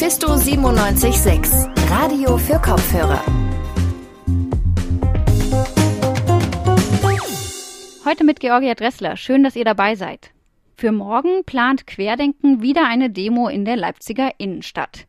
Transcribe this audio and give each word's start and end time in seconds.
Mephisto 0.00 0.28
976, 0.28 1.90
Radio 1.90 2.38
für 2.38 2.58
Kopfhörer. 2.58 3.22
Heute 8.06 8.24
mit 8.24 8.40
Georgia 8.40 8.74
Dressler. 8.74 9.18
Schön, 9.18 9.42
dass 9.42 9.56
ihr 9.56 9.66
dabei 9.66 9.96
seid. 9.96 10.30
Für 10.78 10.90
morgen 10.90 11.44
plant 11.44 11.86
Querdenken 11.86 12.62
wieder 12.62 12.86
eine 12.86 13.10
Demo 13.10 13.48
in 13.48 13.66
der 13.66 13.76
Leipziger 13.76 14.30
Innenstadt. 14.38 15.06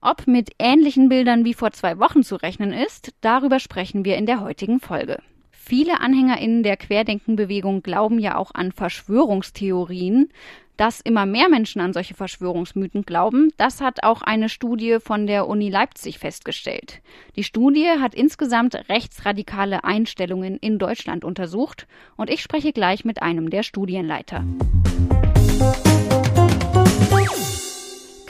Ob 0.00 0.26
mit 0.26 0.50
ähnlichen 0.58 1.08
Bildern 1.08 1.44
wie 1.44 1.54
vor 1.54 1.70
zwei 1.70 2.00
Wochen 2.00 2.24
zu 2.24 2.34
rechnen 2.34 2.72
ist, 2.72 3.14
darüber 3.20 3.60
sprechen 3.60 4.04
wir 4.04 4.16
in 4.16 4.26
der 4.26 4.40
heutigen 4.40 4.80
Folge. 4.80 5.20
Viele 5.52 6.00
AnhängerInnen 6.00 6.64
der 6.64 6.76
Querdenkenbewegung 6.76 7.84
glauben 7.84 8.18
ja 8.18 8.36
auch 8.36 8.50
an 8.52 8.72
Verschwörungstheorien. 8.72 10.32
Dass 10.76 11.00
immer 11.00 11.26
mehr 11.26 11.48
Menschen 11.48 11.80
an 11.80 11.92
solche 11.92 12.14
Verschwörungsmythen 12.14 13.02
glauben, 13.02 13.50
das 13.58 13.80
hat 13.80 14.02
auch 14.02 14.22
eine 14.22 14.48
Studie 14.48 14.98
von 15.00 15.26
der 15.26 15.46
Uni 15.46 15.68
Leipzig 15.68 16.18
festgestellt. 16.18 17.02
Die 17.36 17.44
Studie 17.44 17.88
hat 18.00 18.14
insgesamt 18.14 18.74
rechtsradikale 18.88 19.84
Einstellungen 19.84 20.56
in 20.56 20.78
Deutschland 20.78 21.24
untersucht 21.24 21.86
und 22.16 22.30
ich 22.30 22.40
spreche 22.40 22.72
gleich 22.72 23.04
mit 23.04 23.20
einem 23.20 23.50
der 23.50 23.62
Studienleiter. 23.62 24.44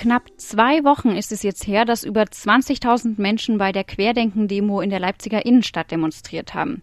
Knapp 0.02 0.32
zwei 0.36 0.82
Wochen 0.82 1.10
ist 1.10 1.30
es 1.30 1.44
jetzt 1.44 1.64
her, 1.64 1.84
dass 1.84 2.02
über 2.02 2.22
20.000 2.22 3.20
Menschen 3.20 3.56
bei 3.56 3.70
der 3.70 3.84
Querdenken-Demo 3.84 4.80
in 4.80 4.90
der 4.90 4.98
Leipziger 4.98 5.46
Innenstadt 5.46 5.92
demonstriert 5.92 6.54
haben. 6.54 6.82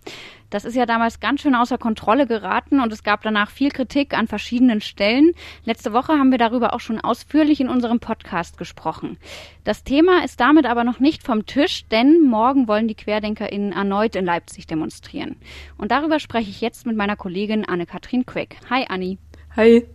Das 0.50 0.64
ist 0.64 0.74
ja 0.74 0.86
damals 0.86 1.20
ganz 1.20 1.42
schön 1.42 1.54
außer 1.54 1.78
Kontrolle 1.78 2.28
geraten 2.28 2.80
und 2.80 2.94
es 2.94 3.04
gab 3.04 3.22
danach 3.22 3.50
viel 3.50 3.72
Kritik 3.72 4.18
an 4.18 4.28
verschiedenen 4.28 4.80
Stellen. 4.80 5.34
Letzte 5.66 5.92
Woche 5.92 6.14
haben 6.14 6.32
wir 6.32 6.38
darüber 6.38 6.74
auch 6.74 6.80
schon 6.80 7.02
ausführlich 7.02 7.60
in 7.60 7.68
unserem 7.68 8.00
Podcast 8.00 8.58
gesprochen. 8.58 9.18
Das 9.66 9.84
Thema 9.84 10.24
ist 10.24 10.40
damit 10.40 10.66
aber 10.66 10.86
noch 10.86 11.02
nicht 11.02 11.22
vom 11.22 11.46
Tisch, 11.46 11.88
denn 11.90 12.22
morgen 12.22 12.70
wollen 12.70 12.88
die 12.88 12.96
QuerdenkerInnen 12.96 13.74
erneut 13.74 14.16
in 14.16 14.24
Leipzig 14.24 14.66
demonstrieren. 14.66 15.36
Und 15.78 15.92
darüber 15.92 16.22
spreche 16.22 16.52
ich 16.52 16.62
jetzt 16.62 16.86
mit 16.86 16.96
meiner 16.96 17.18
Kollegin 17.18 17.66
Anne-Kathrin 17.66 18.26
Queck. 18.26 18.56
Hi 18.70 18.86
Anni. 18.88 19.18
Hi. 19.58 19.86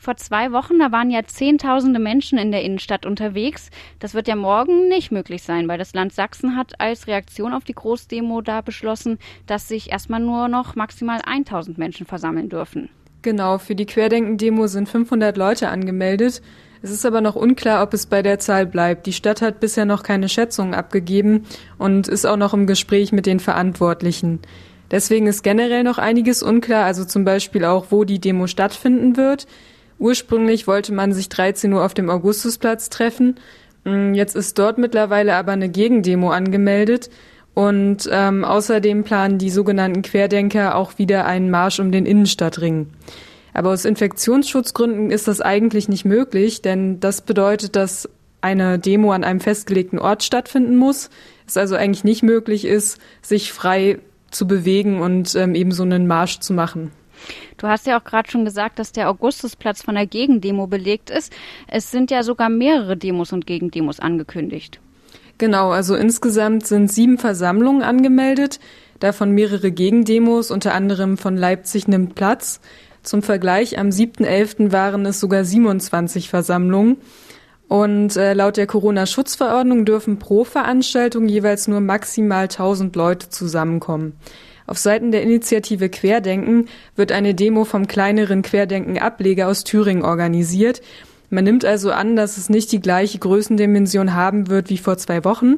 Vor 0.00 0.16
zwei 0.16 0.50
Wochen, 0.50 0.78
da 0.78 0.92
waren 0.92 1.10
ja 1.10 1.24
Zehntausende 1.26 2.00
Menschen 2.00 2.38
in 2.38 2.52
der 2.52 2.64
Innenstadt 2.64 3.04
unterwegs. 3.04 3.68
Das 3.98 4.14
wird 4.14 4.28
ja 4.28 4.34
morgen 4.34 4.88
nicht 4.88 5.12
möglich 5.12 5.42
sein, 5.42 5.68
weil 5.68 5.76
das 5.76 5.92
Land 5.92 6.14
Sachsen 6.14 6.56
hat 6.56 6.80
als 6.80 7.06
Reaktion 7.06 7.52
auf 7.52 7.64
die 7.64 7.74
Großdemo 7.74 8.40
da 8.40 8.62
beschlossen, 8.62 9.18
dass 9.46 9.68
sich 9.68 9.92
erstmal 9.92 10.20
nur 10.20 10.48
noch 10.48 10.74
maximal 10.74 11.20
1000 11.22 11.76
Menschen 11.76 12.06
versammeln 12.06 12.48
dürfen. 12.48 12.88
Genau, 13.20 13.58
für 13.58 13.74
die 13.74 13.84
Querdenken-Demo 13.84 14.68
sind 14.68 14.88
500 14.88 15.36
Leute 15.36 15.68
angemeldet. 15.68 16.40
Es 16.80 16.90
ist 16.90 17.04
aber 17.04 17.20
noch 17.20 17.36
unklar, 17.36 17.82
ob 17.82 17.92
es 17.92 18.06
bei 18.06 18.22
der 18.22 18.38
Zahl 18.38 18.64
bleibt. 18.64 19.04
Die 19.04 19.12
Stadt 19.12 19.42
hat 19.42 19.60
bisher 19.60 19.84
noch 19.84 20.02
keine 20.02 20.30
Schätzungen 20.30 20.72
abgegeben 20.72 21.44
und 21.76 22.08
ist 22.08 22.24
auch 22.24 22.38
noch 22.38 22.54
im 22.54 22.66
Gespräch 22.66 23.12
mit 23.12 23.26
den 23.26 23.38
Verantwortlichen. 23.38 24.38
Deswegen 24.90 25.26
ist 25.26 25.42
generell 25.42 25.84
noch 25.84 25.98
einiges 25.98 26.42
unklar, 26.42 26.86
also 26.86 27.04
zum 27.04 27.26
Beispiel 27.26 27.66
auch, 27.66 27.88
wo 27.90 28.04
die 28.04 28.18
Demo 28.18 28.46
stattfinden 28.46 29.18
wird. 29.18 29.46
Ursprünglich 30.00 30.66
wollte 30.66 30.92
man 30.94 31.12
sich 31.12 31.28
13 31.28 31.72
Uhr 31.72 31.84
auf 31.84 31.92
dem 31.92 32.08
Augustusplatz 32.08 32.88
treffen. 32.88 33.36
Mm, 33.84 34.14
jetzt 34.14 34.34
ist 34.34 34.58
dort 34.58 34.78
mittlerweile 34.78 35.36
aber 35.36 35.52
eine 35.52 35.68
Gegendemo 35.68 36.30
angemeldet. 36.30 37.10
Und 37.52 38.08
ähm, 38.10 38.44
außerdem 38.44 39.04
planen 39.04 39.36
die 39.36 39.50
sogenannten 39.50 40.00
Querdenker 40.00 40.74
auch 40.74 40.96
wieder 40.98 41.26
einen 41.26 41.50
Marsch 41.50 41.80
um 41.80 41.92
den 41.92 42.06
Innenstadtring. 42.06 42.88
Aber 43.52 43.70
aus 43.70 43.84
Infektionsschutzgründen 43.84 45.10
ist 45.10 45.28
das 45.28 45.42
eigentlich 45.42 45.88
nicht 45.88 46.06
möglich, 46.06 46.62
denn 46.62 46.98
das 47.00 47.20
bedeutet, 47.20 47.76
dass 47.76 48.08
eine 48.40 48.78
Demo 48.78 49.12
an 49.12 49.22
einem 49.22 49.40
festgelegten 49.40 49.98
Ort 49.98 50.22
stattfinden 50.22 50.78
muss. 50.78 51.10
Es 51.46 51.58
also 51.58 51.76
eigentlich 51.76 52.04
nicht 52.04 52.22
möglich 52.22 52.64
ist, 52.64 52.98
sich 53.20 53.52
frei 53.52 53.98
zu 54.30 54.46
bewegen 54.46 55.00
und 55.00 55.34
ähm, 55.34 55.54
eben 55.54 55.72
so 55.72 55.82
einen 55.82 56.06
Marsch 56.06 56.38
zu 56.38 56.54
machen. 56.54 56.92
Du 57.56 57.66
hast 57.66 57.86
ja 57.86 57.98
auch 57.98 58.04
gerade 58.04 58.30
schon 58.30 58.44
gesagt, 58.44 58.78
dass 58.78 58.92
der 58.92 59.10
Augustusplatz 59.10 59.82
von 59.82 59.94
der 59.94 60.06
Gegendemo 60.06 60.66
belegt 60.66 61.10
ist. 61.10 61.32
Es 61.66 61.90
sind 61.90 62.10
ja 62.10 62.22
sogar 62.22 62.48
mehrere 62.48 62.96
Demos 62.96 63.32
und 63.32 63.46
Gegendemos 63.46 64.00
angekündigt. 64.00 64.80
Genau, 65.38 65.70
also 65.70 65.94
insgesamt 65.96 66.66
sind 66.66 66.92
sieben 66.92 67.16
Versammlungen 67.16 67.82
angemeldet, 67.82 68.60
davon 68.98 69.30
mehrere 69.30 69.72
Gegendemos, 69.72 70.50
unter 70.50 70.74
anderem 70.74 71.16
von 71.16 71.36
Leipzig 71.36 71.88
nimmt 71.88 72.14
Platz. 72.14 72.60
Zum 73.02 73.22
Vergleich, 73.22 73.78
am 73.78 73.88
7.11. 73.88 74.72
waren 74.72 75.06
es 75.06 75.20
sogar 75.20 75.44
27 75.44 76.28
Versammlungen. 76.28 76.98
Und 77.68 78.16
äh, 78.16 78.34
laut 78.34 78.56
der 78.56 78.66
Corona-Schutzverordnung 78.66 79.84
dürfen 79.84 80.18
pro 80.18 80.44
Veranstaltung 80.44 81.28
jeweils 81.28 81.68
nur 81.68 81.80
maximal 81.80 82.42
1000 82.42 82.94
Leute 82.96 83.28
zusammenkommen. 83.30 84.14
Auf 84.70 84.78
Seiten 84.78 85.10
der 85.10 85.24
Initiative 85.24 85.88
Querdenken 85.88 86.68
wird 86.94 87.10
eine 87.10 87.34
Demo 87.34 87.64
vom 87.64 87.88
kleineren 87.88 88.42
Querdenken-Ableger 88.42 89.48
aus 89.48 89.64
Thüringen 89.64 90.04
organisiert. 90.04 90.80
Man 91.28 91.42
nimmt 91.42 91.64
also 91.64 91.90
an, 91.90 92.14
dass 92.14 92.36
es 92.36 92.48
nicht 92.48 92.70
die 92.70 92.78
gleiche 92.78 93.18
Größendimension 93.18 94.14
haben 94.14 94.48
wird 94.48 94.70
wie 94.70 94.78
vor 94.78 94.96
zwei 94.96 95.24
Wochen. 95.24 95.56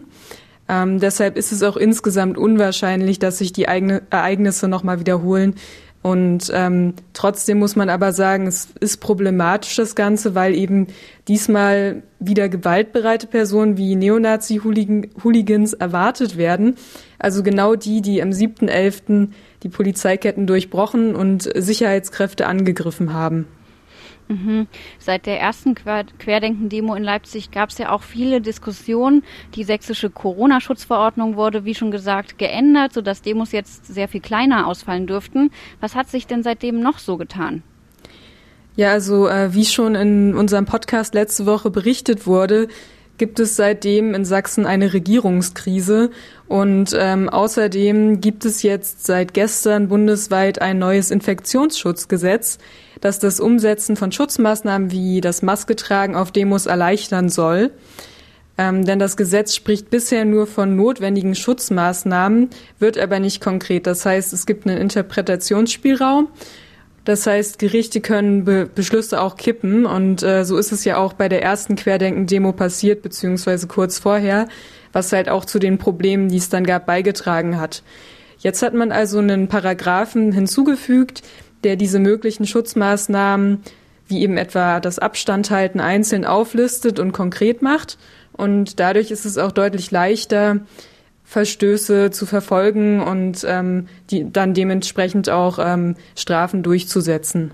Ähm, 0.67 0.99
deshalb 0.99 1.37
ist 1.37 1.53
es 1.53 1.63
auch 1.63 1.77
insgesamt 1.77 2.39
unwahrscheinlich, 2.39 3.19
dass 3.19 3.37
sich 3.37 3.53
die 3.53 3.69
eigene 3.69 4.01
Ereignisse 4.09 4.67
nochmal 4.67 4.99
wiederholen. 4.99 5.57
Und 6.03 6.51
ähm, 6.53 6.95
trotzdem 7.13 7.61
muss 7.61 7.77
man 7.77 7.89
aber 7.89 8.13
sagen, 8.13 8.49
es 8.49 8.69
ist 8.81 8.97
problematisch 8.97 9.77
das 9.77 9.95
Ganze, 9.95 10.35
weil 10.35 10.55
eben 10.55 10.89
diesmal 11.29 12.03
wieder 12.19 12.49
gewaltbereite 12.49 13.29
Personen 13.29 13.77
wie 13.77 13.95
Neonazi-Hooligans 13.95 15.75
erwartet 15.75 16.37
werden. 16.37 16.75
Also 17.21 17.45
genau 17.45 17.77
die, 17.77 18.03
die 18.03 18.21
am 18.21 18.31
7.11. 18.31 19.29
die 19.63 19.69
Polizeiketten 19.69 20.49
durchbrochen 20.49 21.15
und 21.15 21.49
Sicherheitskräfte 21.55 22.47
angegriffen 22.47 23.15
haben. 23.15 23.47
Mhm. 24.29 24.67
Seit 24.99 25.27
der 25.27 25.41
ersten 25.41 25.75
Querdenken-Demo 25.75 26.95
in 26.95 27.03
Leipzig 27.03 27.51
gab 27.51 27.71
es 27.71 27.79
ja 27.79 27.91
auch 27.91 28.03
viele 28.03 28.41
Diskussionen. 28.41 29.23
Die 29.55 29.65
sächsische 29.65 30.11
Corona-Schutzverordnung 30.11 31.37
wurde, 31.37 31.65
wie 31.65 31.75
schon 31.75 31.91
gesagt, 31.91 32.39
geändert, 32.39 32.93
sodass 32.93 33.23
Demos 33.23 33.53
jetzt 33.53 33.87
sehr 33.87 34.09
viel 34.09 34.21
kleiner 34.21 34.67
ausfallen 34.67 35.07
dürften. 35.07 35.51
Was 35.81 35.95
hat 35.95 36.09
sich 36.09 36.27
denn 36.27 36.43
seitdem 36.43 36.81
noch 36.81 36.99
so 36.99 37.17
getan? 37.17 37.63
Ja, 38.75 38.91
also 38.91 39.29
äh, 39.29 39.53
wie 39.53 39.67
schon 39.67 39.95
in 39.95 40.35
unserem 40.35 40.65
Podcast 40.65 41.13
letzte 41.15 41.45
Woche 41.45 41.71
berichtet 41.71 42.27
wurde, 42.27 42.69
gibt 43.23 43.39
es 43.39 43.55
seitdem 43.55 44.15
in 44.15 44.25
Sachsen 44.25 44.67
eine 44.67 44.93
Regierungskrise 44.93 46.11
und 46.49 46.91
ähm, 46.99 47.29
außerdem 47.29 48.21
gibt 48.21 48.45
es 48.45 48.65
jetzt 48.65 49.07
seit 49.07 49.33
gestern 49.33 49.87
bundesweit 49.87 50.61
ein 50.61 50.81
neues 50.81 51.13
Infektionsschutzgesetz, 51.13 52.59
das 53.01 53.21
das 53.21 53.39
Umsetzen 53.39 53.95
von 53.95 54.11
Schutzmaßnahmen 54.11 54.91
wie 54.91 55.21
das 55.21 55.41
Masketragen 55.41 56.17
auf 56.17 56.33
Demos 56.33 56.67
erleichtern 56.67 57.29
soll. 57.29 57.71
Ähm, 58.59 58.85
denn 58.85 58.99
das 58.99 59.17
Gesetz 59.17 59.55
spricht 59.55 59.89
bisher 59.89 60.25
nur 60.25 60.49
von 60.49 60.75
notwendigen 60.75 61.37
Schutzmaßnahmen, 61.37 62.51
wird 62.81 62.99
aber 62.99 63.21
nicht 63.21 63.41
konkret. 63.41 63.87
Das 63.87 64.05
heißt, 64.05 64.33
es 64.33 64.47
gibt 64.47 64.67
einen 64.67 64.79
Interpretationsspielraum 64.79 66.27
das 67.05 67.27
heißt, 67.27 67.59
Gerichte 67.59 68.01
können 68.01 68.45
Be 68.45 68.69
Beschlüsse 68.73 69.21
auch 69.21 69.37
kippen 69.37 69.87
und 69.87 70.23
äh, 70.23 70.45
so 70.45 70.57
ist 70.57 70.71
es 70.73 70.85
ja 70.85 70.99
auch 70.99 71.15
bei 71.15 71.29
der 71.29 71.43
ersten 71.43 71.75
Querdenken-Demo 71.75 72.53
passiert, 72.53 73.03
beziehungsweise 73.03 73.67
kurz 73.67 73.99
vorher, 73.99 74.49
was 74.93 75.13
halt 75.13 75.29
auch 75.29 75.45
zu 75.45 75.59
den 75.59 75.79
Problemen, 75.79 76.29
die 76.29 76.37
es 76.37 76.49
dann 76.49 76.65
gab, 76.65 76.87
beigetragen 76.87 77.59
hat. 77.59 77.83
Jetzt 78.39 78.63
hat 78.63 78.75
man 78.75 78.93
also 78.93 79.19
einen 79.19 79.49
Paragraphen 79.49 80.33
hinzugefügt, 80.33 81.23
der 81.65 81.77
diese 81.77 81.99
möglichen 81.99 82.47
Schutzmaßnahmen, 82.47 83.63
wie 84.07 84.23
eben 84.23 84.37
etwa 84.37 84.81
das 84.81 84.99
Abstandhalten 84.99 85.81
einzeln 85.81 86.25
auflistet 86.25 86.99
und 86.99 87.13
konkret 87.13 87.63
macht. 87.63 87.99
Und 88.33 88.81
dadurch 88.81 89.11
ist 89.11 89.25
es 89.25 89.39
auch 89.39 89.53
deutlich 89.53 89.91
leichter, 89.91 90.61
Verstöße 91.33 92.11
zu 92.11 92.27
verfolgen 92.27 93.01
und 93.01 93.43
ähm, 93.49 93.89
die, 94.11 94.31
dann 94.31 94.53
dementsprechend 94.53 95.31
auch 95.31 95.59
ähm, 95.59 95.97
Strafen 96.15 96.63
durchzusetzen. 96.63 97.53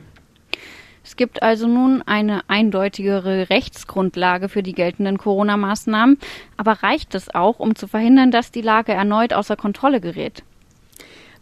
Es 1.05 1.15
gibt 1.15 1.45
also 1.45 1.69
nun 1.69 2.03
eine 2.03 2.43
eindeutigere 2.49 3.51
Rechtsgrundlage 3.51 4.49
für 4.49 4.65
die 4.65 4.73
geltenden 4.73 5.17
Corona-Maßnahmen. 5.17 6.19
Aber 6.57 6.73
reicht 6.83 7.15
es 7.15 7.33
auch, 7.33 7.61
um 7.61 7.77
zu 7.77 7.87
verhindern, 7.87 8.33
dass 8.33 8.51
die 8.51 8.63
Lage 8.63 8.93
erneut 8.93 9.33
außer 9.33 9.55
Kontrolle 9.55 10.01
gerät? 10.01 10.43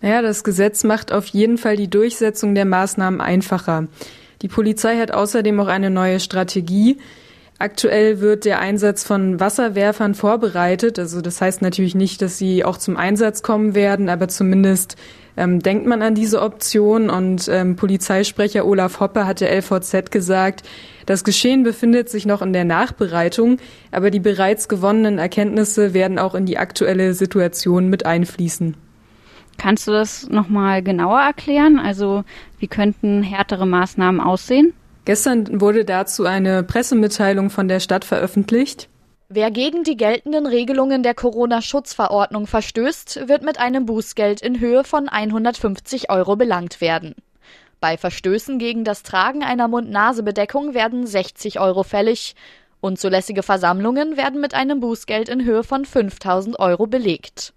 Naja, 0.02 0.20
das 0.20 0.44
Gesetz 0.44 0.84
macht 0.84 1.12
auf 1.12 1.26
jeden 1.28 1.56
Fall 1.56 1.76
die 1.76 1.88
Durchsetzung 1.88 2.54
der 2.54 2.66
Maßnahmen 2.66 3.22
einfacher. 3.22 3.88
Die 4.42 4.48
Polizei 4.48 4.98
hat 4.98 5.10
außerdem 5.10 5.58
auch 5.58 5.68
eine 5.68 5.88
neue 5.88 6.20
Strategie. 6.20 6.98
Aktuell 7.58 8.20
wird 8.20 8.44
der 8.44 8.60
Einsatz 8.60 9.02
von 9.02 9.40
Wasserwerfern 9.40 10.14
vorbereitet. 10.14 10.98
Also 10.98 11.22
das 11.22 11.40
heißt 11.40 11.62
natürlich 11.62 11.94
nicht, 11.94 12.20
dass 12.20 12.36
sie 12.36 12.64
auch 12.64 12.76
zum 12.76 12.98
Einsatz 12.98 13.42
kommen 13.42 13.74
werden, 13.74 14.10
aber 14.10 14.28
zumindest 14.28 14.96
ähm, 15.38 15.60
denkt 15.60 15.86
man 15.86 16.02
an 16.02 16.14
diese 16.14 16.42
Option. 16.42 17.08
Und 17.08 17.48
ähm, 17.48 17.76
Polizeisprecher 17.76 18.66
Olaf 18.66 19.00
Hoppe 19.00 19.26
hat 19.26 19.40
der 19.40 19.56
LVZ 19.56 20.10
gesagt, 20.10 20.64
das 21.06 21.24
Geschehen 21.24 21.62
befindet 21.62 22.10
sich 22.10 22.26
noch 22.26 22.42
in 22.42 22.52
der 22.52 22.64
Nachbereitung, 22.64 23.56
aber 23.90 24.10
die 24.10 24.20
bereits 24.20 24.68
gewonnenen 24.68 25.18
Erkenntnisse 25.18 25.94
werden 25.94 26.18
auch 26.18 26.34
in 26.34 26.44
die 26.44 26.58
aktuelle 26.58 27.14
Situation 27.14 27.88
mit 27.88 28.04
einfließen. 28.04 28.76
Kannst 29.56 29.88
du 29.88 29.92
das 29.92 30.28
nochmal 30.28 30.82
genauer 30.82 31.20
erklären? 31.20 31.78
Also 31.78 32.24
wie 32.58 32.66
könnten 32.66 33.22
härtere 33.22 33.66
Maßnahmen 33.66 34.20
aussehen? 34.20 34.74
Gestern 35.06 35.60
wurde 35.60 35.84
dazu 35.84 36.26
eine 36.26 36.64
Pressemitteilung 36.64 37.48
von 37.48 37.68
der 37.68 37.78
Stadt 37.78 38.04
veröffentlicht. 38.04 38.88
Wer 39.28 39.52
gegen 39.52 39.84
die 39.84 39.96
geltenden 39.96 40.46
Regelungen 40.46 41.04
der 41.04 41.14
Corona-Schutzverordnung 41.14 42.48
verstößt, 42.48 43.28
wird 43.28 43.44
mit 43.44 43.60
einem 43.60 43.86
Bußgeld 43.86 44.42
in 44.42 44.58
Höhe 44.58 44.82
von 44.82 45.08
150 45.08 46.10
Euro 46.10 46.34
belangt 46.34 46.80
werden. 46.80 47.14
Bei 47.78 47.96
Verstößen 47.96 48.58
gegen 48.58 48.82
das 48.82 49.04
Tragen 49.04 49.44
einer 49.44 49.68
Mund-Nase-Bedeckung 49.68 50.74
werden 50.74 51.06
60 51.06 51.60
Euro 51.60 51.84
fällig. 51.84 52.34
Unzulässige 52.80 53.44
Versammlungen 53.44 54.16
werden 54.16 54.40
mit 54.40 54.54
einem 54.54 54.80
Bußgeld 54.80 55.28
in 55.28 55.44
Höhe 55.44 55.62
von 55.62 55.84
5000 55.84 56.58
Euro 56.58 56.88
belegt. 56.88 57.52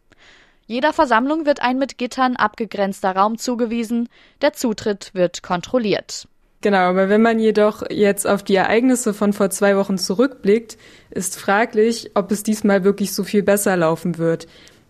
Jeder 0.68 0.94
Versammlung 0.94 1.48
wird 1.48 1.64
ein 1.64 1.80
mit 1.80 1.98
Gittern 1.98 2.36
abgegrenzter 2.36 3.16
Raum 3.16 3.40
zugewiesen. 3.40 4.08
Der 4.44 4.54
Zutritt 4.54 5.10
wird 5.16 5.42
kontrolliert. 5.42 6.28
Genau, 6.62 6.80
aber 6.80 7.08
wenn 7.08 7.22
man 7.22 7.40
jedoch 7.40 7.84
jetzt 7.90 8.28
auf 8.28 8.44
die 8.44 8.56
Ereignisse 8.56 9.14
von 9.14 9.32
vor 9.32 9.50
zwei 9.50 9.78
Wochen 9.78 9.98
zurückblickt, 9.98 10.78
ist 11.10 11.40
fraglich, 11.40 12.12
ob 12.16 12.32
es 12.32 12.44
diesmal 12.44 12.84
wirklich 12.84 13.14
so 13.14 13.24
viel 13.24 13.44
besser 13.44 13.78
laufen 13.78 14.18
wird. 14.18 14.46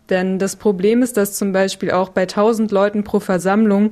Denn 0.09 0.39
das 0.39 0.55
Problem 0.55 1.03
ist, 1.03 1.17
dass 1.17 1.37
zum 1.37 1.51
Beispiel 1.51 1.91
auch 1.91 2.09
bei 2.09 2.23
1000 2.23 2.71
Leuten 2.71 3.03
pro 3.03 3.19
Versammlung 3.19 3.91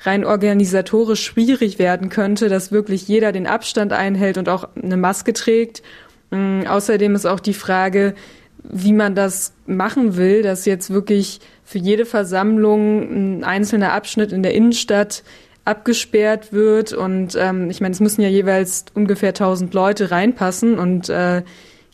rein 0.00 0.24
organisatorisch 0.24 1.22
schwierig 1.22 1.78
werden 1.78 2.08
könnte, 2.08 2.48
dass 2.48 2.72
wirklich 2.72 3.06
jeder 3.08 3.32
den 3.32 3.46
Abstand 3.46 3.92
einhält 3.92 4.38
und 4.38 4.48
auch 4.48 4.68
eine 4.80 4.96
Maske 4.96 5.34
trägt. 5.34 5.82
Mm, 6.30 6.62
außerdem 6.66 7.14
ist 7.14 7.26
auch 7.26 7.40
die 7.40 7.52
Frage, 7.52 8.14
wie 8.62 8.92
man 8.92 9.14
das 9.14 9.52
machen 9.66 10.16
will, 10.16 10.42
dass 10.42 10.64
jetzt 10.64 10.90
wirklich 10.90 11.40
für 11.64 11.78
jede 11.78 12.06
Versammlung 12.06 13.38
ein 13.38 13.44
einzelner 13.44 13.92
Abschnitt 13.92 14.32
in 14.32 14.42
der 14.42 14.54
Innenstadt 14.54 15.22
abgesperrt 15.68 16.52
wird. 16.52 16.92
Und 16.92 17.36
ähm, 17.38 17.68
ich 17.70 17.80
meine, 17.80 17.92
es 17.92 18.00
müssen 18.00 18.22
ja 18.22 18.28
jeweils 18.28 18.86
ungefähr 18.94 19.30
1000 19.30 19.74
Leute 19.74 20.10
reinpassen. 20.10 20.78
Und 20.78 21.10
äh, 21.10 21.42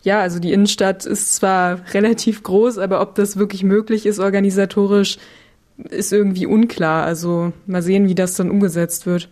ja, 0.02 0.20
also 0.20 0.38
die 0.38 0.52
Innenstadt 0.52 1.04
ist 1.04 1.34
zwar 1.34 1.80
relativ 1.92 2.42
groß, 2.42 2.78
aber 2.78 3.00
ob 3.00 3.16
das 3.16 3.36
wirklich 3.36 3.64
möglich 3.64 4.06
ist 4.06 4.20
organisatorisch, 4.20 5.18
ist 5.90 6.12
irgendwie 6.12 6.46
unklar. 6.46 7.04
Also 7.04 7.52
mal 7.66 7.82
sehen, 7.82 8.08
wie 8.08 8.14
das 8.14 8.36
dann 8.36 8.50
umgesetzt 8.50 9.06
wird. 9.06 9.28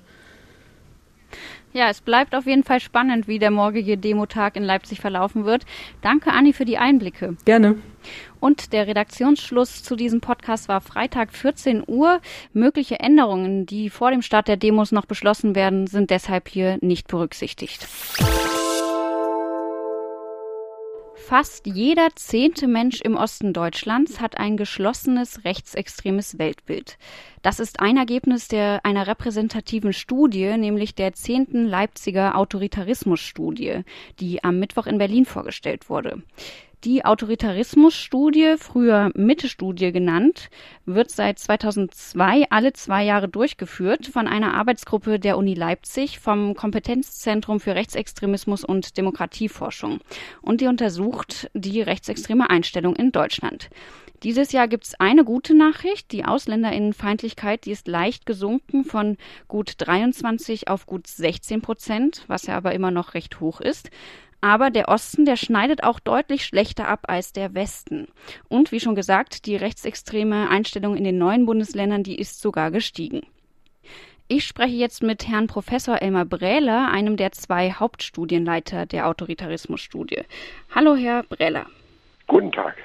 Ja, 1.72 1.88
es 1.88 2.00
bleibt 2.00 2.34
auf 2.34 2.46
jeden 2.46 2.64
Fall 2.64 2.80
spannend, 2.80 3.28
wie 3.28 3.38
der 3.38 3.50
morgige 3.50 3.96
Demotag 3.96 4.56
in 4.56 4.62
Leipzig 4.62 5.00
verlaufen 5.00 5.44
wird. 5.44 5.64
Danke, 6.02 6.32
Anni, 6.32 6.52
für 6.52 6.66
die 6.66 6.76
Einblicke. 6.78 7.36
Gerne. 7.44 7.76
Und 8.40 8.72
der 8.72 8.86
Redaktionsschluss 8.86 9.82
zu 9.82 9.96
diesem 9.96 10.20
Podcast 10.20 10.68
war 10.68 10.80
Freitag 10.80 11.32
14 11.32 11.84
Uhr. 11.86 12.20
Mögliche 12.52 13.00
Änderungen, 13.00 13.64
die 13.64 13.88
vor 13.88 14.10
dem 14.10 14.22
Start 14.22 14.48
der 14.48 14.56
Demos 14.56 14.92
noch 14.92 15.06
beschlossen 15.06 15.54
werden, 15.54 15.86
sind 15.86 16.10
deshalb 16.10 16.48
hier 16.48 16.78
nicht 16.80 17.08
berücksichtigt. 17.08 17.86
Fast 21.32 21.66
jeder 21.66 22.08
zehnte 22.14 22.68
Mensch 22.68 23.00
im 23.00 23.16
Osten 23.16 23.54
Deutschlands 23.54 24.20
hat 24.20 24.36
ein 24.36 24.58
geschlossenes 24.58 25.46
rechtsextremes 25.46 26.38
Weltbild. 26.38 26.98
Das 27.40 27.58
ist 27.58 27.80
ein 27.80 27.96
Ergebnis 27.96 28.48
der, 28.48 28.84
einer 28.84 29.06
repräsentativen 29.06 29.94
Studie, 29.94 30.58
nämlich 30.58 30.94
der 30.94 31.14
zehnten 31.14 31.64
Leipziger 31.64 32.36
Autoritarismusstudie, 32.36 33.80
die 34.20 34.44
am 34.44 34.58
Mittwoch 34.58 34.86
in 34.86 34.98
Berlin 34.98 35.24
vorgestellt 35.24 35.88
wurde. 35.88 36.22
Die 36.84 37.04
Autoritarismusstudie, 37.04 38.56
früher 38.58 39.12
Mitte-Studie 39.14 39.92
genannt, 39.92 40.50
wird 40.84 41.12
seit 41.12 41.38
2002 41.38 42.46
alle 42.50 42.72
zwei 42.72 43.04
Jahre 43.04 43.28
durchgeführt 43.28 44.08
von 44.08 44.26
einer 44.26 44.54
Arbeitsgruppe 44.54 45.20
der 45.20 45.38
Uni 45.38 45.54
Leipzig 45.54 46.18
vom 46.18 46.56
Kompetenzzentrum 46.56 47.60
für 47.60 47.76
Rechtsextremismus 47.76 48.64
und 48.64 48.96
Demokratieforschung. 48.96 50.00
Und 50.40 50.60
die 50.60 50.66
untersucht 50.66 51.48
die 51.54 51.82
rechtsextreme 51.82 52.50
Einstellung 52.50 52.96
in 52.96 53.12
Deutschland. 53.12 53.70
Dieses 54.24 54.50
Jahr 54.50 54.66
gibt 54.66 54.84
es 54.84 54.98
eine 54.98 55.24
gute 55.24 55.54
Nachricht. 55.54 56.10
Die 56.10 56.24
Ausländerinnenfeindlichkeit, 56.24 57.64
die 57.64 57.70
ist 57.70 57.86
leicht 57.86 58.26
gesunken 58.26 58.84
von 58.84 59.18
gut 59.46 59.74
23 59.78 60.66
auf 60.66 60.86
gut 60.86 61.06
16 61.06 61.62
Prozent, 61.62 62.24
was 62.26 62.46
ja 62.46 62.56
aber 62.56 62.72
immer 62.72 62.90
noch 62.90 63.14
recht 63.14 63.38
hoch 63.38 63.60
ist. 63.60 63.90
Aber 64.42 64.70
der 64.70 64.88
Osten, 64.88 65.24
der 65.24 65.36
schneidet 65.36 65.84
auch 65.84 66.00
deutlich 66.00 66.44
schlechter 66.44 66.88
ab 66.88 67.04
als 67.06 67.32
der 67.32 67.54
Westen. 67.54 68.08
Und 68.48 68.72
wie 68.72 68.80
schon 68.80 68.96
gesagt, 68.96 69.46
die 69.46 69.54
rechtsextreme 69.54 70.50
Einstellung 70.50 70.96
in 70.96 71.04
den 71.04 71.16
neuen 71.16 71.46
Bundesländern, 71.46 72.02
die 72.02 72.18
ist 72.18 72.40
sogar 72.40 72.72
gestiegen. 72.72 73.22
Ich 74.26 74.44
spreche 74.44 74.74
jetzt 74.74 75.02
mit 75.02 75.28
Herrn 75.28 75.46
Professor 75.46 76.02
Elmar 76.02 76.24
Brähler, 76.24 76.90
einem 76.90 77.16
der 77.16 77.30
zwei 77.30 77.70
Hauptstudienleiter 77.70 78.84
der 78.84 79.06
Autoritarismusstudie. 79.06 80.22
Hallo, 80.74 80.96
Herr 80.96 81.22
Brähler. 81.22 81.66
Guten 82.26 82.50
Tag. 82.50 82.76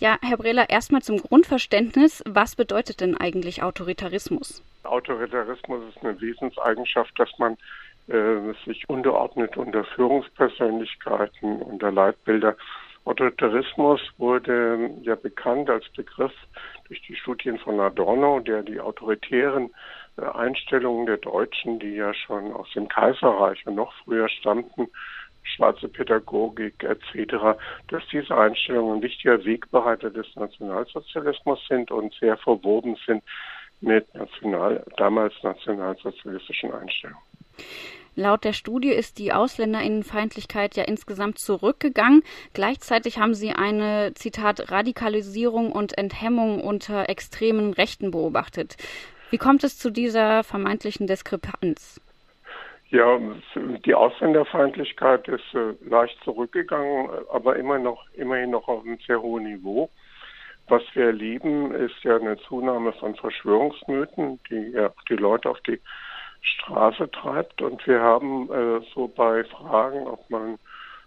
Ja, 0.00 0.18
Herr 0.20 0.36
Brähler, 0.36 0.68
erstmal 0.68 1.00
zum 1.00 1.16
Grundverständnis. 1.16 2.22
Was 2.26 2.56
bedeutet 2.56 3.00
denn 3.00 3.16
eigentlich 3.16 3.62
Autoritarismus? 3.62 4.62
Autoritarismus 4.82 5.80
ist 5.88 6.04
eine 6.04 6.20
Wesenseigenschaft, 6.20 7.18
dass 7.18 7.30
man 7.38 7.56
sich 8.06 8.88
unterordnet 8.88 9.56
unter 9.56 9.84
Führungspersönlichkeiten, 9.84 11.62
unter 11.62 11.90
Leitbilder. 11.90 12.56
Autoritarismus 13.04 14.00
wurde 14.16 14.90
ja 15.02 15.14
bekannt 15.14 15.68
als 15.68 15.88
Begriff 15.90 16.32
durch 16.88 17.02
die 17.02 17.16
Studien 17.16 17.58
von 17.58 17.78
Adorno, 17.78 18.40
der 18.40 18.62
die 18.62 18.80
autoritären 18.80 19.70
äh, 20.16 20.22
Einstellungen 20.22 21.06
der 21.06 21.18
Deutschen, 21.18 21.78
die 21.78 21.94
ja 21.94 22.14
schon 22.14 22.52
aus 22.52 22.70
dem 22.74 22.88
Kaiserreich 22.88 23.66
und 23.66 23.74
noch 23.74 23.92
früher 24.04 24.28
stammten, 24.28 24.88
schwarze 25.42 25.88
Pädagogik 25.88 26.82
etc., 26.82 27.58
dass 27.88 28.02
diese 28.10 28.36
Einstellungen 28.36 28.96
ein 28.96 29.02
wichtiger 29.02 29.44
Wegbereiter 29.44 30.10
des 30.10 30.26
Nationalsozialismus 30.36 31.60
sind 31.68 31.90
und 31.90 32.14
sehr 32.14 32.38
verwoben 32.38 32.96
sind 33.06 33.22
mit 33.82 34.12
national, 34.14 34.82
damals 34.96 35.34
nationalsozialistischen 35.42 36.72
Einstellungen. 36.72 37.22
Laut 38.16 38.44
der 38.44 38.52
Studie 38.52 38.90
ist 38.90 39.18
die 39.18 39.32
Ausländerinnenfeindlichkeit 39.32 40.76
ja 40.76 40.84
insgesamt 40.84 41.38
zurückgegangen. 41.38 42.22
Gleichzeitig 42.52 43.18
haben 43.18 43.34
sie 43.34 43.50
eine, 43.50 44.12
Zitat, 44.14 44.70
Radikalisierung 44.70 45.72
und 45.72 45.98
Enthemmung 45.98 46.60
unter 46.60 47.08
extremen 47.08 47.72
Rechten 47.72 48.12
beobachtet. 48.12 48.76
Wie 49.30 49.38
kommt 49.38 49.64
es 49.64 49.78
zu 49.78 49.90
dieser 49.90 50.44
vermeintlichen 50.44 51.08
Diskrepanz? 51.08 52.00
Ja, 52.90 53.18
die 53.56 53.94
Ausländerfeindlichkeit 53.94 55.26
ist 55.26 55.52
äh, 55.52 55.74
leicht 55.88 56.16
zurückgegangen, 56.22 57.08
aber 57.32 57.56
immer 57.56 57.80
noch, 57.80 58.06
immerhin 58.12 58.50
noch 58.50 58.68
auf 58.68 58.84
einem 58.84 58.98
sehr 59.04 59.20
hohen 59.20 59.42
Niveau. 59.42 59.90
Was 60.68 60.82
wir 60.94 61.06
erleben, 61.06 61.74
ist 61.74 61.96
ja 62.04 62.14
eine 62.14 62.36
Zunahme 62.38 62.92
von 62.92 63.16
Verschwörungsmythen, 63.16 64.38
die 64.48 64.70
ja 64.70 64.92
die 65.08 65.16
Leute 65.16 65.50
auf 65.50 65.60
die 65.62 65.80
Straße 66.44 67.10
treibt. 67.10 67.62
Und 67.62 67.86
wir 67.86 68.00
haben 68.00 68.50
äh, 68.52 68.80
so 68.94 69.08
bei 69.08 69.44
Fragen, 69.44 70.06
ob 70.06 70.28
man 70.30 70.58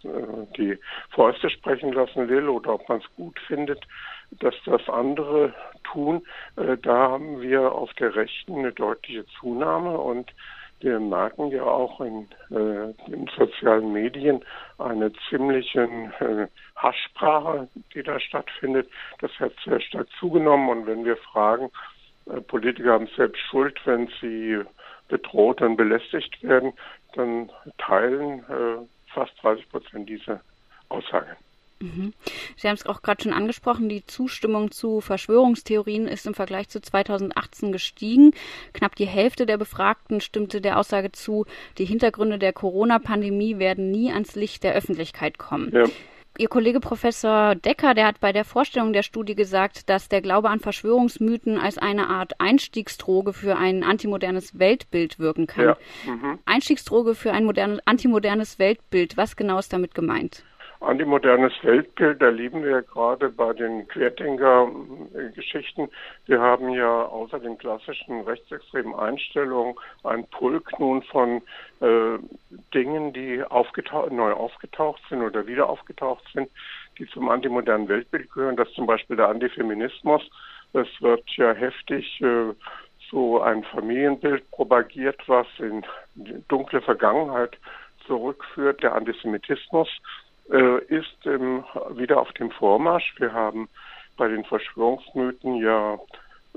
äh, 0.03 0.45
die 0.57 0.77
Fäuste 1.11 1.49
sprechen 1.49 1.93
lassen 1.93 2.27
will 2.27 2.49
oder 2.49 2.73
ob 2.73 2.89
man 2.89 2.99
es 2.99 3.15
gut 3.15 3.39
findet, 3.47 3.85
dass 4.31 4.55
das 4.65 4.87
andere 4.89 5.53
tun, 5.83 6.25
äh, 6.57 6.77
da 6.77 7.11
haben 7.11 7.41
wir 7.41 7.71
auf 7.71 7.93
der 7.93 8.15
Rechten 8.15 8.59
eine 8.59 8.73
deutliche 8.73 9.25
Zunahme 9.39 9.97
und 9.97 10.31
wir 10.79 10.99
merken 10.99 11.47
ja 11.47 11.63
auch 11.63 11.99
in 12.01 12.27
äh, 12.51 12.93
den 13.09 13.27
sozialen 13.35 13.93
Medien 13.93 14.43
eine 14.77 15.11
ziemliche 15.27 15.81
äh, 16.19 16.47
Haschsprache, 16.75 17.67
die 17.95 18.03
da 18.03 18.19
stattfindet. 18.19 18.87
Das 19.19 19.31
hat 19.39 19.53
sehr 19.65 19.79
stark 19.81 20.07
zugenommen 20.19 20.69
und 20.69 20.85
wenn 20.85 21.03
wir 21.03 21.17
fragen, 21.17 21.71
äh, 22.27 22.41
Politiker 22.41 22.93
haben 22.93 23.09
selbst 23.15 23.41
Schuld, 23.49 23.79
wenn 23.85 24.07
sie 24.21 24.61
bedroht 25.07 25.61
und 25.61 25.77
belästigt 25.77 26.41
werden, 26.43 26.73
dann 27.13 27.51
teilen 27.77 28.39
äh, 28.49 29.13
fast 29.13 29.31
30 29.41 29.69
Prozent 29.69 30.09
diese 30.09 30.41
Aussage. 30.89 31.35
Mhm. 31.79 32.13
Sie 32.55 32.67
haben 32.67 32.75
es 32.75 32.85
auch 32.85 33.01
gerade 33.01 33.23
schon 33.23 33.33
angesprochen, 33.33 33.89
die 33.89 34.05
Zustimmung 34.05 34.71
zu 34.71 35.01
Verschwörungstheorien 35.01 36.07
ist 36.07 36.25
im 36.25 36.33
Vergleich 36.33 36.69
zu 36.69 36.81
2018 36.81 37.71
gestiegen. 37.71 38.31
Knapp 38.73 38.95
die 38.95 39.05
Hälfte 39.05 39.45
der 39.45 39.57
Befragten 39.57 40.21
stimmte 40.21 40.59
der 40.59 40.79
Aussage 40.79 41.11
zu, 41.11 41.45
die 41.77 41.85
Hintergründe 41.85 42.39
der 42.39 42.53
Corona-Pandemie 42.53 43.59
werden 43.59 43.91
nie 43.91 44.11
ans 44.11 44.35
Licht 44.35 44.63
der 44.63 44.73
Öffentlichkeit 44.73 45.37
kommen. 45.37 45.71
Ja. 45.71 45.85
Ihr 46.39 46.49
Kollege 46.49 46.79
Professor 46.79 47.55
Decker, 47.55 47.95
der 47.95 48.05
hat 48.05 48.19
bei 48.19 48.31
der 48.31 48.45
Vorstellung 48.45 48.93
der 48.93 49.01
Studie 49.01 49.33
gesagt, 49.33 49.89
dass 49.89 50.07
der 50.07 50.21
Glaube 50.21 50.49
an 50.49 50.59
Verschwörungsmythen 50.59 51.57
als 51.57 51.79
eine 51.79 52.09
Art 52.09 52.39
Einstiegsdroge 52.39 53.33
für 53.33 53.57
ein 53.57 53.83
antimodernes 53.83 54.59
Weltbild 54.59 55.17
wirken 55.17 55.47
kann. 55.47 55.65
Ja. 55.65 55.77
Mhm. 56.05 56.37
Einstiegsdroge 56.45 57.15
für 57.15 57.31
ein 57.31 57.43
modernes, 57.43 57.79
antimodernes 57.85 58.59
Weltbild. 58.59 59.17
Was 59.17 59.35
genau 59.35 59.57
ist 59.57 59.73
damit 59.73 59.95
gemeint? 59.95 60.43
Antimodernes 60.79 61.53
Weltbild 61.63 62.21
erleben 62.21 62.63
wir 62.63 62.83
gerade 62.83 63.29
bei 63.29 63.51
den 63.53 63.87
Querdenker-Geschichten. 63.87 65.89
Wir 66.27 66.39
haben 66.39 66.69
ja 66.69 67.05
außer 67.05 67.39
den 67.39 67.57
klassischen 67.57 68.21
rechtsextremen 68.21 68.93
Einstellungen 68.93 69.73
ein 70.03 70.27
Pulk 70.27 70.79
nun 70.79 71.01
von 71.03 71.41
äh, 71.79 72.19
Dingen, 72.75 73.11
die 73.11 73.43
aufgetaucht, 73.43 74.11
neu 74.11 74.33
aufgetaucht 74.33 75.01
sind 75.09 75.23
oder 75.23 75.47
wieder 75.47 75.67
aufgetaucht 75.67 76.23
sind, 76.33 76.49
die 76.99 77.07
zum 77.07 77.29
antimodernen 77.29 77.87
Weltbild 77.87 78.31
gehören. 78.31 78.55
Das 78.55 78.69
ist 78.69 78.75
zum 78.75 78.85
Beispiel 78.85 79.15
der 79.15 79.29
Antifeminismus. 79.29 80.21
Es 80.73 80.87
wird 81.01 81.27
ja 81.37 81.53
heftig 81.53 82.21
äh, 82.21 82.53
so 83.09 83.41
ein 83.41 83.63
Familienbild 83.63 84.49
propagiert, 84.51 85.19
was 85.27 85.47
in 85.57 85.83
dunkle 86.49 86.81
Vergangenheit 86.81 87.57
zurückführt, 88.05 88.83
der 88.83 88.93
Antisemitismus 88.93 89.89
äh, 90.51 90.83
ist 90.85 91.25
ähm, 91.25 91.63
wieder 91.91 92.19
auf 92.19 92.31
dem 92.33 92.51
Vormarsch. 92.51 93.13
Wir 93.17 93.33
haben 93.33 93.67
bei 94.17 94.27
den 94.27 94.43
Verschwörungsmythen 94.45 95.55
ja 95.55 95.99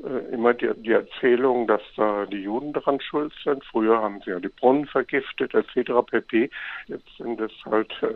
äh, 0.02 0.32
immer 0.34 0.54
die, 0.54 0.70
die, 0.76 0.92
Erzählung, 0.92 1.66
dass 1.66 1.82
da 1.96 2.26
die 2.26 2.42
Juden 2.42 2.72
daran 2.72 3.00
schuld 3.00 3.32
sind. 3.44 3.64
Früher 3.64 4.00
haben 4.00 4.20
sie 4.24 4.30
ja 4.30 4.40
die 4.40 4.48
Brunnen 4.48 4.86
vergiftet, 4.86 5.54
etc. 5.54 5.92
pp. 6.06 6.50
Jetzt 6.86 7.16
sind 7.18 7.40
es 7.40 7.52
halt 7.64 7.92
äh, 8.02 8.14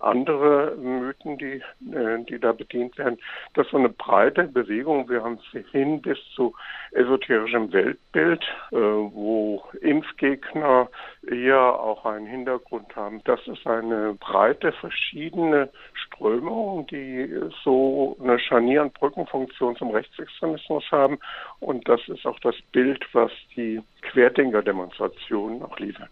andere 0.00 0.76
Mythen, 0.76 1.38
die, 1.38 1.62
äh, 1.92 2.24
die 2.28 2.38
da 2.38 2.52
bedient 2.52 2.96
werden. 2.98 3.18
Das 3.54 3.66
ist 3.66 3.72
so 3.72 3.78
eine 3.78 3.88
breite 3.88 4.44
Bewegung. 4.44 5.08
Wir 5.08 5.22
haben 5.22 5.38
es 5.54 5.66
hin 5.70 6.00
bis 6.00 6.18
zu 6.34 6.54
esoterischem 6.92 7.72
Weltbild, 7.72 8.42
äh, 8.72 8.76
wo 8.76 9.62
Impfgegner 9.80 10.88
eher 11.28 11.60
auch 11.60 12.04
einen 12.04 12.26
Hintergrund 12.26 12.94
haben. 12.96 13.20
Das 13.24 13.46
ist 13.46 13.66
eine 13.66 14.14
breite, 14.14 14.72
verschiedene 14.72 15.68
Strömung, 15.94 16.86
die 16.86 17.32
so 17.62 18.16
eine 18.20 18.38
Scharnier- 18.38 18.82
und 18.82 18.94
Brückenfunktion 18.94 19.76
zum 19.76 19.90
Rechtsextremismus 19.90 20.84
haben. 20.90 21.18
Und 21.60 21.88
das 21.88 22.00
ist 22.08 22.26
auch 22.26 22.38
das 22.40 22.56
Bild, 22.72 23.04
was 23.12 23.30
die 23.56 23.80
Querdenker-Demonstrationen 24.02 25.62
auch 25.62 25.78
liefern. 25.78 26.08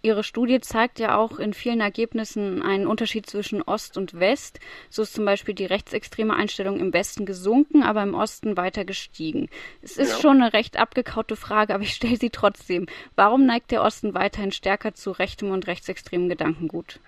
Ihre 0.00 0.22
Studie 0.22 0.60
zeigt 0.60 1.00
ja 1.00 1.16
auch 1.16 1.40
in 1.40 1.52
vielen 1.52 1.80
Ergebnissen 1.80 2.62
einen 2.62 2.86
Unterschied 2.86 3.26
zwischen 3.26 3.62
Ost 3.62 3.96
und 3.96 4.18
West. 4.18 4.60
So 4.90 5.02
ist 5.02 5.14
zum 5.14 5.24
Beispiel 5.24 5.54
die 5.54 5.66
rechtsextreme 5.66 6.34
Einstellung 6.34 6.78
im 6.78 6.92
Westen 6.92 7.26
gesunken, 7.26 7.82
aber 7.82 8.02
im 8.04 8.14
Osten 8.14 8.56
weiter 8.56 8.84
gestiegen. 8.84 9.48
Es 9.82 9.96
ist 9.96 10.12
ja. 10.12 10.18
schon 10.20 10.40
eine 10.40 10.52
recht 10.52 10.78
abgekaute 10.78 11.34
Frage, 11.34 11.74
aber 11.74 11.82
ich 11.82 11.94
stelle 11.94 12.16
sie 12.16 12.30
trotzdem. 12.30 12.86
Warum 13.16 13.44
neigt 13.44 13.72
der 13.72 13.82
Osten 13.82 14.14
weiterhin 14.14 14.52
stärker 14.52 14.94
zu 14.94 15.10
rechtem 15.10 15.50
und 15.50 15.66
rechtsextremen 15.66 16.28
Gedankengut? 16.28 17.00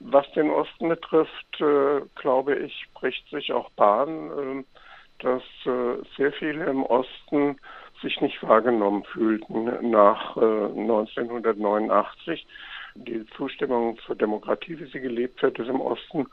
Was 0.00 0.30
den 0.32 0.50
Osten 0.50 0.90
betrifft, 0.90 1.60
äh, 1.60 2.02
glaube 2.14 2.56
ich, 2.56 2.86
bricht 2.94 3.28
sich 3.30 3.52
auch 3.52 3.70
Bahn, 3.70 4.30
äh, 4.30 4.64
dass 5.18 5.42
äh, 5.64 6.02
sehr 6.16 6.32
viele 6.32 6.66
im 6.66 6.84
Osten 6.84 7.58
sich 8.02 8.20
nicht 8.20 8.42
wahrgenommen 8.42 9.04
fühlten 9.04 9.90
nach 9.90 10.36
äh, 10.36 10.40
1989. 10.40 12.46
Die 12.94 13.24
Zustimmung 13.36 13.98
zur 14.06 14.16
Demokratie, 14.16 14.78
wie 14.78 14.86
sie 14.86 15.00
gelebt 15.00 15.42
wird, 15.42 15.58
ist 15.58 15.68
im 15.68 15.80
Osten 15.80 16.26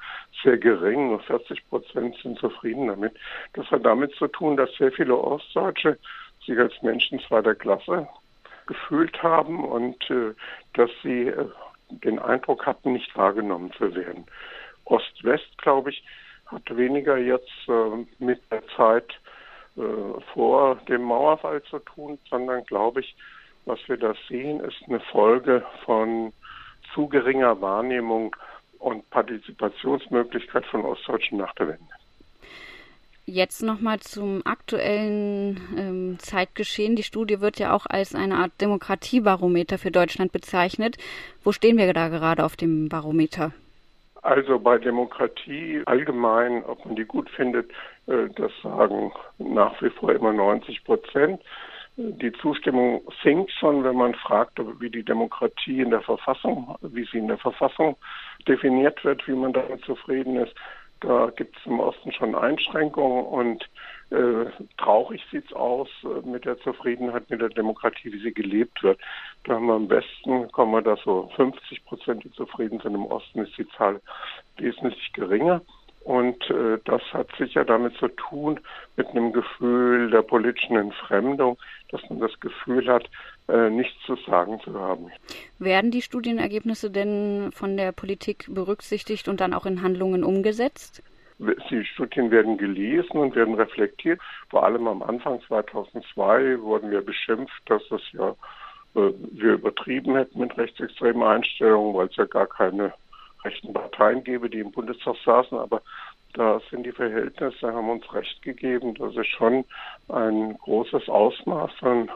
sehr 0.44 0.58
gering. 0.58 1.10
Nur 1.10 1.20
40 1.20 1.68
Prozent 1.70 2.16
sind 2.22 2.40
zufrieden 2.40 2.88
damit. 2.88 3.14
Das 3.54 3.70
hat 3.70 3.86
damit 3.86 4.14
zu 4.16 4.28
tun, 4.28 4.58
dass 4.58 4.74
sehr 4.76 4.92
viele 4.92 5.18
Ostdeutsche 5.18 5.98
sich 6.46 6.58
als 6.58 6.74
Menschen 6.82 7.20
zweiter 7.20 7.56
Klasse 7.56 8.08
gefühlt 8.68 9.22
haben 9.22 9.64
und 9.64 10.10
äh, 10.10 10.34
dass 10.74 10.90
sie 11.04 11.28
äh, 11.28 11.46
den 11.90 12.20
Eindruck 12.20 12.66
hatten, 12.66 12.94
nicht 12.94 13.16
wahrgenommen 13.16 13.72
zu 13.74 13.94
werden. 13.94 14.26
Ost-West, 14.86 15.58
glaube 15.60 15.92
ich, 15.92 16.04
hat 16.48 16.64
weniger 16.76 17.18
jetzt 17.18 17.52
äh, 17.68 18.24
mit 18.24 18.42
der 18.52 18.66
Zeit 18.76 19.12
äh, 19.12 19.25
vor 20.34 20.76
dem 20.88 21.04
Mauerfall 21.04 21.62
zu 21.64 21.80
tun, 21.80 22.18
sondern 22.30 22.64
glaube 22.66 23.02
ich, 23.02 23.16
was 23.66 23.80
wir 23.88 23.98
da 23.98 24.14
sehen, 24.30 24.60
ist 24.60 24.78
eine 24.88 25.00
Folge 25.00 25.66
von 25.86 26.32
zu 26.94 27.08
geringer 27.08 27.60
Wahrnehmung 27.62 28.36
und 28.80 29.10
Partizipationsmöglichkeit 29.10 30.66
von 30.68 30.86
Ostdeutschen 30.86 31.40
nach 31.40 31.54
der 31.56 31.70
Wende. 31.70 31.84
Jetzt 33.28 33.64
nochmal 33.64 34.00
zum 34.02 34.46
aktuellen 34.46 35.60
ähm, 35.76 36.20
Zeitgeschehen. 36.20 36.96
Die 36.96 37.02
Studie 37.02 37.42
wird 37.42 37.58
ja 37.58 37.74
auch 37.74 37.88
als 37.88 38.14
eine 38.14 38.36
Art 38.36 38.52
Demokratiebarometer 38.62 39.80
für 39.80 39.90
Deutschland 39.90 40.32
bezeichnet. 40.32 40.98
Wo 41.44 41.52
stehen 41.52 41.78
wir 41.78 41.92
da 41.92 42.10
gerade 42.10 42.46
auf 42.46 42.56
dem 42.56 42.88
Barometer? 42.88 43.52
Also 44.22 44.60
bei 44.60 44.78
Demokratie 44.78 45.82
allgemein, 45.86 46.64
ob 46.66 46.86
man 46.86 46.96
die 46.96 47.06
gut 47.06 47.30
findet, 47.32 47.72
äh, 47.72 47.74
das 48.08 48.52
sagen 48.62 49.12
nach 49.38 49.82
wie 49.82 49.90
vor 49.90 50.12
immer 50.12 50.32
90 50.32 50.84
Prozent. 50.84 51.42
Die 51.98 52.34
Zustimmung 52.34 53.02
sinkt 53.24 53.52
schon, 53.52 53.84
wenn 53.84 53.96
man 53.96 54.16
fragt, 54.16 54.60
wie 54.80 54.90
die 54.90 55.04
Demokratie 55.04 55.80
in 55.80 55.92
der 55.92 56.02
Verfassung, 56.02 56.76
wie 56.82 57.06
sie 57.06 57.20
in 57.20 57.30
der 57.30 57.38
Verfassung 57.38 57.96
definiert 58.48 59.04
wird, 59.06 59.26
wie 59.28 59.34
man 59.34 59.54
damit 59.54 59.84
zufrieden 59.86 60.36
ist. 60.36 60.54
Da 61.00 61.32
gibt 61.36 61.58
es 61.58 61.66
im 61.66 61.80
Osten 61.80 62.12
schon 62.12 62.36
Einschränkungen 62.36 63.26
und 63.26 63.70
äh, 64.12 64.46
traurig 64.78 65.24
sieht 65.32 65.46
es 65.46 65.54
aus 65.54 65.88
äh, 66.04 66.28
mit 66.28 66.46
der 66.46 66.58
Zufriedenheit 66.60 67.30
mit 67.30 67.42
der 67.42 67.50
Demokratie, 67.50 68.12
wie 68.12 68.20
sie 68.20 68.34
gelebt 68.34 68.82
wird. 68.84 69.00
Da 69.44 69.56
haben 69.56 69.68
wir 69.68 69.76
im 69.76 69.90
Westen, 69.90 70.52
kommen 70.52 70.72
wir 70.74 70.82
da 70.82 70.98
so 70.98 71.30
50 71.36 71.86
Prozent, 71.86 72.24
die 72.24 72.32
zufrieden 72.32 72.80
sind. 72.80 72.96
Im 72.96 73.06
Osten 73.06 73.40
ist 73.40 73.58
die 73.58 73.68
Zahl 73.70 74.02
wesentlich 74.58 75.14
geringer. 75.14 75.62
Und 76.06 76.52
äh, 76.52 76.78
das 76.86 77.02
hat 77.14 77.30
sicher 77.36 77.66
damit 77.66 77.96
zu 77.98 78.08
tun, 78.10 78.60
mit 78.96 79.08
einem 79.08 79.34
Gefühl 79.34 80.12
der 80.12 80.22
politischen 80.22 80.78
Entfremdung, 80.78 81.58
dass 81.90 82.00
man 82.12 82.20
das 82.20 82.40
Gefühl 82.40 82.88
hat, 82.88 83.10
äh, 83.48 83.72
nichts 83.72 83.96
zu 84.06 84.16
sagen 84.16 84.60
zu 84.60 84.80
haben. 84.80 85.10
Werden 85.58 85.90
die 85.90 86.04
Studienergebnisse 86.04 86.92
denn 86.92 87.50
von 87.54 87.76
der 87.76 87.92
Politik 87.92 88.46
berücksichtigt 88.50 89.28
und 89.28 89.42
dann 89.42 89.56
auch 89.56 89.66
in 89.66 89.82
Handlungen 89.82 90.24
umgesetzt? 90.24 91.02
Die 91.40 91.84
Studien 91.84 92.30
werden 92.30 92.60
gelesen 92.60 93.18
und 93.18 93.36
werden 93.36 93.56
reflektiert. 93.56 94.22
Vor 94.52 94.64
allem 94.64 94.88
am 94.88 95.02
Anfang 95.02 95.42
2002 95.48 96.62
wurden 96.62 96.92
wir 96.92 97.02
beschimpft, 97.02 97.64
dass 97.66 97.82
das 97.90 98.02
ja 98.12 98.30
äh, 98.96 99.12
wir 99.32 99.54
übertrieben 99.54 100.16
hätten 100.16 100.40
mit 100.40 100.56
rechtsextremen 100.56 101.24
Einstellungen, 101.24 101.96
weil 101.96 102.08
es 102.08 102.16
ja 102.16 102.26
gar 102.26 102.46
keine 102.46 102.94
rechten 103.46 103.74
Parteien 103.74 104.24
gäbe, 104.24 104.50
die 104.50 104.60
im 104.60 104.72
Bundestag 104.72 105.16
saßen. 105.24 105.58
Aber 105.58 105.82
da 106.34 106.60
sind 106.70 106.86
die 106.86 106.92
Verhältnisse, 106.92 107.74
haben 107.74 107.90
uns 107.90 108.14
recht 108.14 108.42
gegeben, 108.42 108.94
dass 108.96 109.16
es 109.16 109.28
schon 109.28 109.64
ein 110.10 110.58
großes 110.58 111.08
Ausmaß 111.08 111.72
an 111.82 112.12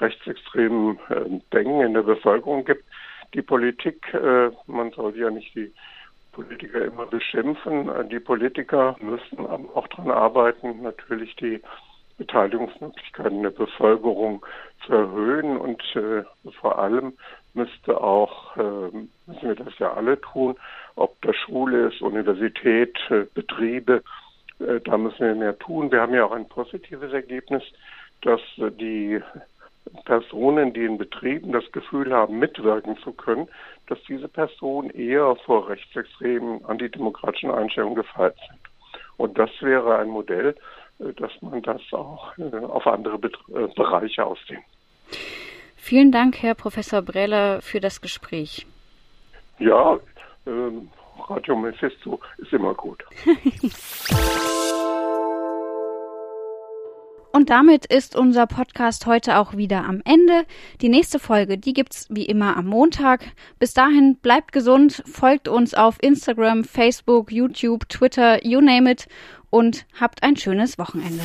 rechtsextremen 0.00 0.98
äh, 1.08 1.40
Denken 1.52 1.80
in 1.80 1.94
der 1.94 2.02
Bevölkerung 2.02 2.64
gibt. 2.64 2.84
Die 3.32 3.42
Politik, 3.42 4.12
äh, 4.12 4.50
man 4.66 4.90
soll 4.90 5.16
ja 5.16 5.30
nicht 5.30 5.54
die 5.54 5.72
Politiker 6.32 6.84
immer 6.84 7.06
beschimpfen. 7.06 7.88
Die 8.10 8.20
Politiker 8.20 8.96
müssen 9.00 9.46
auch 9.46 9.86
daran 9.88 10.10
arbeiten, 10.10 10.82
natürlich 10.82 11.34
die 11.36 11.62
Beteiligungsmöglichkeiten 12.18 13.42
der 13.42 13.50
Bevölkerung 13.50 14.44
zu 14.84 14.92
erhöhen 14.92 15.56
und 15.56 15.82
äh, 15.96 16.22
vor 16.60 16.78
allem 16.78 17.14
müsste 17.54 18.00
auch, 18.00 18.56
äh, 18.56 18.90
müssen 19.26 19.48
wir 19.48 19.54
das 19.54 19.78
ja 19.78 19.92
alle 19.92 20.20
tun, 20.20 20.56
ob 20.96 21.20
das 21.22 21.36
Schule 21.36 21.88
ist, 21.88 22.02
Universität, 22.02 22.96
äh, 23.10 23.26
Betriebe, 23.34 24.02
äh, 24.60 24.80
da 24.80 24.96
müssen 24.96 25.20
wir 25.20 25.34
mehr 25.34 25.58
tun. 25.58 25.90
Wir 25.90 26.00
haben 26.00 26.14
ja 26.14 26.24
auch 26.24 26.32
ein 26.32 26.48
positives 26.48 27.12
Ergebnis, 27.12 27.62
dass 28.22 28.40
äh, 28.58 28.70
die 28.70 29.20
Personen, 30.04 30.72
die 30.72 30.84
in 30.84 30.98
Betrieben 30.98 31.52
das 31.52 31.70
Gefühl 31.72 32.12
haben, 32.12 32.38
mitwirken 32.38 32.96
zu 32.98 33.12
können, 33.12 33.48
dass 33.86 34.02
diese 34.08 34.28
Personen 34.28 34.90
eher 34.90 35.36
vor 35.44 35.68
rechtsextremen, 35.68 36.64
antidemokratischen 36.64 37.50
Einstellungen 37.50 37.96
gefeit 37.96 38.34
sind. 38.48 38.60
Und 39.16 39.38
das 39.38 39.50
wäre 39.60 39.98
ein 39.98 40.08
Modell, 40.08 40.56
dass 40.98 41.30
man 41.42 41.62
das 41.62 41.80
auch 41.92 42.32
auf 42.38 42.86
andere 42.86 43.18
Bereiche 43.18 44.24
ausdehnt. 44.24 44.64
Vielen 45.84 46.12
Dank, 46.12 46.40
Herr 46.40 46.54
Professor 46.54 47.02
Breller, 47.02 47.60
für 47.60 47.78
das 47.78 48.00
Gespräch. 48.00 48.66
Ja, 49.58 49.98
äh, 50.46 50.50
Radio 51.28 51.56
Mephisto 51.56 52.18
ist 52.38 52.54
immer 52.54 52.72
gut. 52.72 53.04
Und 57.32 57.50
damit 57.50 57.84
ist 57.84 58.16
unser 58.16 58.46
Podcast 58.46 59.04
heute 59.04 59.36
auch 59.36 59.58
wieder 59.58 59.84
am 59.84 60.00
Ende. 60.06 60.46
Die 60.80 60.88
nächste 60.88 61.18
Folge, 61.18 61.58
die 61.58 61.74
gibt's 61.74 62.06
wie 62.08 62.24
immer 62.24 62.56
am 62.56 62.64
Montag. 62.64 63.26
Bis 63.58 63.74
dahin 63.74 64.16
bleibt 64.16 64.52
gesund, 64.52 65.02
folgt 65.04 65.48
uns 65.48 65.74
auf 65.74 66.02
Instagram, 66.02 66.64
Facebook, 66.64 67.30
YouTube, 67.30 67.90
Twitter, 67.90 68.42
you 68.42 68.62
name 68.62 68.90
it 68.90 69.06
und 69.50 69.84
habt 70.00 70.22
ein 70.22 70.36
schönes 70.36 70.78
Wochenende. 70.78 71.24